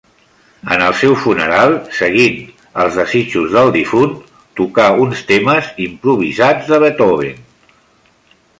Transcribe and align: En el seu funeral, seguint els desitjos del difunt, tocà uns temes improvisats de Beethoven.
En 0.75 0.83
el 0.85 0.93
seu 1.01 1.11
funeral, 1.25 1.75
seguint 1.97 2.39
els 2.85 2.97
desitjos 3.01 3.53
del 3.57 3.69
difunt, 3.75 4.15
tocà 4.61 4.87
uns 5.05 5.21
temes 5.33 5.69
improvisats 5.89 6.73
de 6.73 6.81
Beethoven. 6.87 7.45